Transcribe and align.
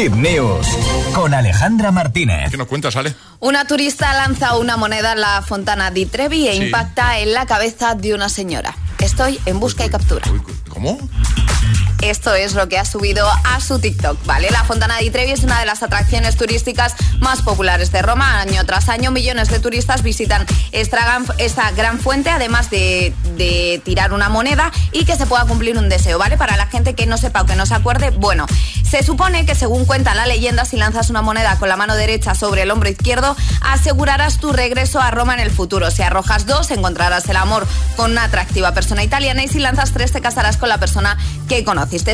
Hit 0.00 0.12
News 0.14 0.66
con 1.12 1.34
Alejandra 1.34 1.92
Martínez. 1.92 2.50
¿Qué 2.50 2.56
nos 2.56 2.68
cuentas, 2.68 2.96
Ale? 2.96 3.14
Una 3.38 3.66
turista 3.66 4.14
lanza 4.14 4.56
una 4.56 4.78
moneda 4.78 5.12
en 5.12 5.20
la 5.20 5.42
fontana 5.42 5.90
di 5.90 6.06
Trevi 6.06 6.48
e 6.48 6.54
Sí. 6.54 6.62
impacta 6.64 7.18
en 7.18 7.34
la 7.34 7.44
cabeza 7.44 7.94
de 7.94 8.14
una 8.14 8.30
señora. 8.30 8.74
Estoy 8.98 9.38
en 9.44 9.60
busca 9.60 9.84
y 9.84 9.90
captura. 9.90 10.24
Uy, 10.32 10.40
¿Cómo? 10.70 10.96
Esto 12.02 12.34
es 12.34 12.54
lo 12.54 12.66
que 12.66 12.78
ha 12.78 12.86
subido 12.86 13.28
a 13.44 13.60
su 13.60 13.78
TikTok, 13.78 14.24
¿vale? 14.24 14.50
La 14.50 14.64
Fontana 14.64 14.96
di 14.98 15.10
Trevi 15.10 15.32
es 15.32 15.44
una 15.44 15.60
de 15.60 15.66
las 15.66 15.82
atracciones 15.82 16.34
turísticas 16.36 16.94
más 17.20 17.42
populares 17.42 17.92
de 17.92 18.00
Roma. 18.00 18.40
Año 18.40 18.64
tras 18.64 18.88
año, 18.88 19.10
millones 19.10 19.50
de 19.50 19.60
turistas 19.60 20.02
visitan 20.02 20.46
esta 20.72 21.70
gran, 21.72 21.98
fuente, 21.98 22.30
además 22.30 22.70
de, 22.70 23.12
tirar 23.84 24.14
una 24.14 24.30
moneda 24.30 24.72
y 24.92 25.04
que 25.04 25.16
se 25.16 25.26
pueda 25.26 25.44
cumplir 25.44 25.76
un 25.76 25.88
deseo, 25.88 26.18
¿vale? 26.18 26.38
Para 26.38 26.56
la 26.56 26.66
gente 26.66 26.94
que 26.94 27.06
no 27.06 27.18
sepa 27.18 27.42
o 27.42 27.46
que 27.46 27.54
no 27.54 27.66
se 27.66 27.74
acuerde, 27.74 28.10
bueno, 28.10 28.46
se 28.88 29.02
supone 29.02 29.44
que 29.44 29.54
según 29.54 29.84
cuenta 29.84 30.14
la 30.14 30.26
leyenda, 30.26 30.64
si 30.64 30.76
lanzas 30.76 31.10
una 31.10 31.22
moneda 31.22 31.56
con 31.58 31.68
la 31.68 31.76
mano 31.76 31.94
derecha 31.96 32.34
sobre 32.34 32.62
el 32.62 32.70
hombro 32.70 32.88
izquierdo, 32.88 33.36
asegurarás 33.60 34.38
tu 34.38 34.52
regreso 34.52 35.00
a 35.00 35.10
Roma 35.10 35.34
en 35.34 35.40
el 35.40 35.50
futuro. 35.50 35.90
Si 35.90 36.02
arrojas 36.02 36.46
dos, 36.46 36.70
encontrarás 36.70 37.28
el 37.28 37.36
amor 37.36 37.66
con 37.96 38.12
una 38.12 38.24
atractiva 38.24 38.72
persona 38.72 39.04
italiana 39.04 39.44
y 39.44 39.48
si 39.48 39.58
lanzas 39.58 39.92
tres, 39.92 40.12
te 40.12 40.20
casarás 40.20 40.56
con 40.56 40.68
la 40.68 40.78
persona 40.78 41.18
que 41.48 41.64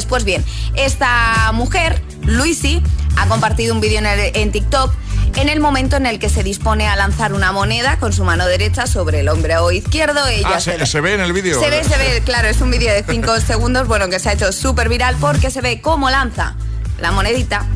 Pues 0.08 0.24
bien, 0.24 0.44
esta 0.74 1.50
mujer, 1.52 2.02
Luisi, 2.22 2.82
ha 3.16 3.26
compartido 3.28 3.74
un 3.74 3.80
vídeo 3.80 4.00
en, 4.02 4.52
TikTok 4.52 4.92
en 5.36 5.48
el 5.50 5.60
momento 5.60 5.96
en 5.96 6.06
el 6.06 6.18
que 6.18 6.28
se 6.30 6.42
dispone 6.42 6.88
a 6.88 6.96
lanzar 6.96 7.34
una 7.34 7.52
moneda 7.52 7.98
con 7.98 8.12
su 8.12 8.24
mano 8.24 8.46
derecha 8.46 8.86
sobre 8.86 9.20
el 9.20 9.28
hombro 9.28 9.70
izquierdo. 9.70 10.26
Ella 10.28 10.48
Ah, 10.54 10.60
se, 10.60 10.84
se 10.86 11.00
ve 11.00 11.14
en 11.14 11.20
el 11.20 11.32
vídeo. 11.32 11.60
se 11.60 11.68
ve, 11.68 11.84
se 11.84 11.96
ve, 11.98 12.22
claro, 12.24 12.48
es 12.48 12.60
un 12.62 12.70
vídeo 12.70 12.92
de 12.92 13.04
5 13.08 13.40
segundos, 13.46 13.86
bueno, 13.86 14.08
que 14.08 14.18
se 14.18 14.30
ha 14.30 14.32
hecho 14.32 14.50
súper 14.52 14.88
viral 14.88 15.14
porque 15.20 15.50
se 15.50 15.60
ve 15.60 15.80
cómo 15.82 16.08
lanza 16.10 16.54
la 16.98 17.12
monedita. 17.12 17.66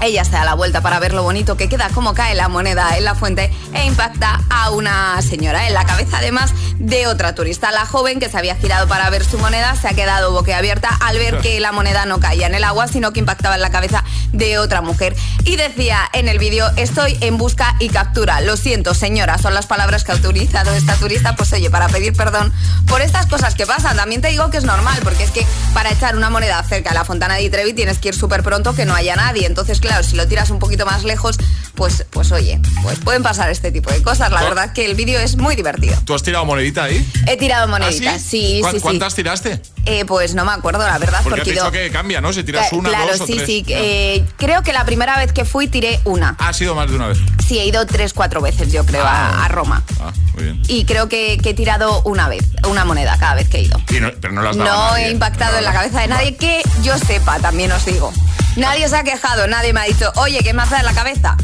Ella 0.00 0.24
se 0.24 0.32
da 0.32 0.44
la 0.44 0.54
vuelta 0.54 0.80
para 0.80 0.98
ver 0.98 1.12
lo 1.12 1.22
bonito 1.22 1.56
que 1.56 1.68
queda, 1.68 1.90
cómo 1.92 2.14
cae 2.14 2.34
la 2.34 2.48
moneda 2.48 2.96
en 2.96 3.04
la 3.04 3.14
fuente 3.14 3.50
e 3.74 3.84
impacta 3.84 4.40
a 4.48 4.70
una 4.70 5.20
señora 5.22 5.66
en 5.66 5.74
la 5.74 5.84
cabeza, 5.84 6.18
además 6.18 6.52
de 6.78 7.06
otra 7.06 7.34
turista. 7.34 7.70
La 7.70 7.84
joven 7.84 8.18
que 8.18 8.28
se 8.28 8.38
había 8.38 8.56
girado 8.56 8.88
para 8.88 9.10
ver 9.10 9.24
su 9.24 9.38
moneda 9.38 9.76
se 9.76 9.88
ha 9.88 9.94
quedado 9.94 10.32
boquiabierta 10.32 10.88
al 11.00 11.18
ver 11.18 11.38
que 11.38 11.60
la 11.60 11.72
moneda 11.72 12.06
no 12.06 12.18
caía 12.18 12.46
en 12.46 12.54
el 12.54 12.64
agua, 12.64 12.88
sino 12.88 13.12
que 13.12 13.20
impactaba 13.20 13.56
en 13.56 13.60
la 13.60 13.70
cabeza 13.70 14.02
de 14.32 14.58
otra 14.58 14.80
mujer. 14.80 15.14
Y 15.44 15.56
decía 15.56 16.08
en 16.12 16.28
el 16.28 16.38
vídeo, 16.38 16.70
estoy 16.76 17.18
en 17.20 17.36
busca 17.36 17.76
y 17.78 17.90
captura. 17.90 18.40
Lo 18.40 18.56
siento, 18.56 18.94
señora, 18.94 19.36
son 19.38 19.52
las 19.54 19.66
palabras 19.66 20.04
que 20.04 20.12
ha 20.12 20.14
utilizado 20.14 20.72
esta 20.72 20.94
turista, 20.94 21.36
pues 21.36 21.52
oye, 21.52 21.70
para 21.70 21.88
pedir 21.88 22.14
perdón 22.14 22.52
por 22.86 23.02
estas 23.02 23.26
cosas 23.26 23.54
que 23.54 23.66
pasan. 23.66 23.96
También 23.96 24.22
te 24.22 24.28
digo 24.28 24.48
que 24.50 24.56
es 24.56 24.64
normal, 24.64 24.98
porque 25.02 25.24
es 25.24 25.30
que 25.30 25.46
para 25.74 25.90
echar 25.90 26.16
una 26.16 26.30
moneda 26.30 26.62
cerca 26.64 26.90
de 26.90 26.94
la 26.94 27.04
Fontana 27.04 27.36
di 27.36 27.50
Trevi 27.50 27.74
tienes 27.74 27.98
que 27.98 28.08
ir 28.08 28.14
súper 28.14 28.42
pronto 28.42 28.74
que 28.74 28.86
no 28.86 28.94
haya 28.94 29.16
nadie. 29.16 29.46
Entonces, 29.46 29.80
claro, 29.80 29.89
si 30.02 30.16
lo 30.16 30.26
tiras 30.28 30.50
un 30.50 30.58
poquito 30.58 30.86
más 30.86 31.04
lejos, 31.04 31.36
pues, 31.74 32.04
pues 32.10 32.30
oye, 32.32 32.60
pues 32.82 32.98
pueden 32.98 33.22
pasar 33.22 33.50
este 33.50 33.70
tipo 33.72 33.90
de 33.90 34.02
cosas. 34.02 34.30
La 34.30 34.40
¿Tú- 34.40 34.46
verdad 34.46 34.72
que 34.72 34.84
el 34.86 34.94
vídeo 34.94 35.18
es 35.20 35.36
muy 35.36 35.56
divertido. 35.56 35.96
¿Tú 36.04 36.14
has 36.14 36.22
tirado 36.22 36.44
monedita 36.44 36.84
ahí? 36.84 37.06
He 37.26 37.36
tirado 37.36 37.64
¿Ah, 37.64 37.66
moneditas, 37.68 38.20
sí, 38.22 38.58
¿Cuán- 38.60 38.72
sí, 38.72 38.78
sí. 38.78 38.82
¿Cuántas 38.82 39.14
tiraste? 39.14 39.60
Eh, 39.86 40.04
pues 40.04 40.34
no 40.34 40.44
me 40.44 40.52
acuerdo, 40.52 40.80
la 40.86 40.98
verdad, 40.98 41.20
Porque 41.22 41.40
has 41.40 41.46
porque 41.46 41.50
dicho 41.52 41.64
yo- 41.66 41.70
que 41.72 41.90
cambia, 41.90 42.20
¿no? 42.20 42.32
Si 42.32 42.42
tiras 42.44 42.72
una, 42.72 42.90
claro, 42.90 43.12
dos 43.12 43.20
o 43.22 43.26
sí, 43.26 43.34
tres. 43.34 43.46
sí. 43.46 43.64
Ah. 43.68 43.72
eh, 43.72 44.24
creo 44.36 44.62
que 44.62 44.72
la 44.72 44.84
primera 44.84 45.16
vez 45.18 45.32
que 45.32 45.44
fui 45.44 45.68
tiré 45.68 46.00
una. 46.04 46.36
Ha 46.38 46.52
sido 46.52 46.74
más 46.74 46.90
de 46.90 46.96
una 46.96 47.06
vez. 47.08 47.18
Sí, 47.46 47.58
he 47.58 47.64
ido 47.66 47.86
tres, 47.86 48.12
cuatro 48.12 48.40
veces, 48.42 48.70
yo 48.72 48.84
creo, 48.84 49.04
a, 49.04 49.44
a 49.44 49.48
Roma. 49.48 49.82
Ah, 50.00 50.12
muy 50.34 50.44
bien. 50.44 50.62
Y 50.68 50.84
creo 50.84 51.08
que, 51.08 51.38
que 51.42 51.50
he 51.50 51.54
tirado 51.54 52.02
una 52.02 52.28
vez, 52.28 52.44
una 52.68 52.84
moneda 52.84 53.16
cada 53.18 53.34
vez 53.34 53.48
que 53.48 53.58
he 53.58 53.62
ido. 53.62 53.78
Y 53.90 54.00
no- 54.00 54.10
pero 54.20 54.34
no 54.34 54.42
las 54.42 54.56
No 54.56 54.64
nadie. 54.64 55.06
he 55.06 55.10
impactado 55.10 55.52
No, 55.52 55.58
en 55.58 55.64
la 55.64 55.72
cabeza 55.72 56.00
de 56.00 56.08
nadie 56.08 56.36
que 56.36 56.62
yo 56.82 56.96
sepa, 56.98 57.38
también 57.40 57.72
os 57.72 57.84
digo. 57.86 58.12
Nadie 58.56 58.88
se 58.88 58.96
ha 58.96 59.04
quejado, 59.04 59.46
nadie 59.46 59.72
me 59.72 59.80
ha 59.80 59.84
dicho, 59.84 60.10
oye, 60.16 60.40
¿qué 60.42 60.52
me 60.52 60.62
hace 60.62 60.82
la 60.82 60.92
cabeza? 60.92 61.36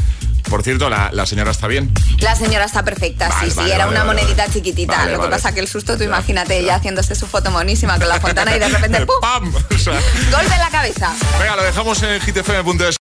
Por 0.49 0.63
cierto, 0.63 0.89
la, 0.89 1.09
la 1.11 1.25
señora 1.25 1.51
está 1.51 1.67
bien. 1.67 1.91
La 2.19 2.33
señora 2.33 2.63
está 2.63 2.81
perfecta, 2.83 3.27
Vale, 3.27 3.51
sí, 3.51 3.51
sí, 3.51 3.69
era 3.69 3.85
vale, 3.85 3.97
una 3.97 4.05
monedita 4.05 4.49
chiquitita. 4.49 5.05
Lo 5.07 5.19
que 5.21 5.27
pasa 5.27 5.51
que 5.53 5.59
el 5.59 5.67
susto, 5.67 5.93
tú 5.97 5.99
Ya, 5.99 6.05
imagínate 6.05 6.53
ya. 6.53 6.59
ella 6.61 6.75
haciéndose 6.75 7.15
su 7.15 7.27
foto 7.27 7.51
monísima 7.51 7.99
con 7.99 8.07
la 8.07 8.17
fontana 8.21 8.55
y 8.55 8.59
de 8.59 8.69
repente 8.69 9.05
¡pum! 9.05 9.15
¡Pam! 9.21 9.53
O 9.53 9.77
sea, 9.77 9.99
Golpe 10.31 10.53
en 10.53 10.59
la 10.59 10.69
cabeza. 10.69 11.13
venga, 11.37 11.55
lo 11.57 11.63
dejamos 11.63 12.01
en 12.01 12.19
gtfm.es. 12.21 12.95